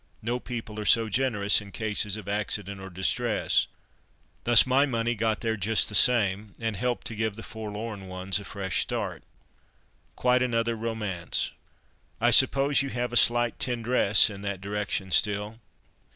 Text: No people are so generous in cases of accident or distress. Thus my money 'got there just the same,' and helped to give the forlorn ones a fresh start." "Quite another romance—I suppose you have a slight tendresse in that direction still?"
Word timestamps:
No 0.23 0.39
people 0.39 0.79
are 0.79 0.83
so 0.83 1.09
generous 1.09 1.61
in 1.61 1.69
cases 1.71 2.17
of 2.17 2.27
accident 2.27 2.81
or 2.81 2.89
distress. 2.89 3.67
Thus 4.45 4.65
my 4.65 4.87
money 4.87 5.13
'got 5.13 5.41
there 5.41 5.55
just 5.55 5.89
the 5.89 5.93
same,' 5.93 6.55
and 6.59 6.75
helped 6.75 7.05
to 7.05 7.15
give 7.15 7.35
the 7.35 7.43
forlorn 7.43 8.07
ones 8.07 8.39
a 8.39 8.43
fresh 8.43 8.81
start." 8.81 9.21
"Quite 10.15 10.41
another 10.41 10.75
romance—I 10.75 12.31
suppose 12.31 12.81
you 12.81 12.89
have 12.89 13.13
a 13.13 13.15
slight 13.15 13.59
tendresse 13.59 14.31
in 14.31 14.41
that 14.41 14.59
direction 14.59 15.11
still?" 15.11 15.59